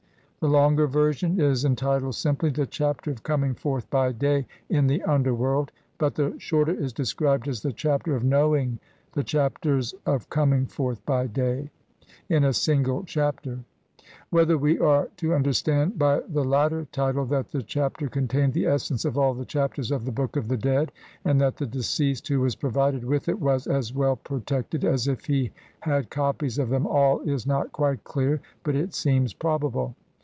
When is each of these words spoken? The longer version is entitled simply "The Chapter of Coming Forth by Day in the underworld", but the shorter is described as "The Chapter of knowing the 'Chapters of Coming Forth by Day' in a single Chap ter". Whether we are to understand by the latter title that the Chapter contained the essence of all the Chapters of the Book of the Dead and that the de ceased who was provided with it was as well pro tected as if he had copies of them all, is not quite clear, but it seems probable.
The 0.41 0.47
longer 0.47 0.87
version 0.87 1.39
is 1.39 1.65
entitled 1.65 2.15
simply 2.15 2.49
"The 2.49 2.65
Chapter 2.65 3.11
of 3.11 3.21
Coming 3.21 3.53
Forth 3.53 3.87
by 3.91 4.11
Day 4.11 4.47
in 4.69 4.87
the 4.87 5.03
underworld", 5.03 5.71
but 5.99 6.15
the 6.15 6.33
shorter 6.39 6.71
is 6.71 6.93
described 6.93 7.47
as 7.47 7.61
"The 7.61 7.71
Chapter 7.71 8.15
of 8.15 8.23
knowing 8.23 8.79
the 9.13 9.23
'Chapters 9.23 9.93
of 10.03 10.31
Coming 10.31 10.65
Forth 10.65 11.05
by 11.05 11.27
Day' 11.27 11.69
in 12.27 12.43
a 12.43 12.53
single 12.53 13.03
Chap 13.03 13.43
ter". 13.43 13.59
Whether 14.31 14.57
we 14.57 14.79
are 14.79 15.09
to 15.17 15.35
understand 15.35 15.99
by 15.99 16.21
the 16.21 16.43
latter 16.43 16.87
title 16.91 17.25
that 17.27 17.51
the 17.51 17.61
Chapter 17.61 18.07
contained 18.07 18.53
the 18.53 18.65
essence 18.65 19.05
of 19.05 19.19
all 19.19 19.35
the 19.35 19.45
Chapters 19.45 19.91
of 19.91 20.05
the 20.05 20.11
Book 20.11 20.35
of 20.35 20.47
the 20.47 20.57
Dead 20.57 20.91
and 21.23 21.39
that 21.39 21.57
the 21.57 21.67
de 21.67 21.83
ceased 21.83 22.27
who 22.29 22.39
was 22.39 22.55
provided 22.55 23.03
with 23.03 23.29
it 23.29 23.39
was 23.39 23.67
as 23.67 23.93
well 23.93 24.15
pro 24.15 24.39
tected 24.39 24.83
as 24.83 25.07
if 25.07 25.25
he 25.27 25.51
had 25.81 26.09
copies 26.09 26.57
of 26.57 26.69
them 26.69 26.87
all, 26.87 27.19
is 27.29 27.45
not 27.45 27.71
quite 27.71 28.03
clear, 28.03 28.41
but 28.63 28.75
it 28.75 28.95
seems 28.95 29.35
probable. 29.35 29.93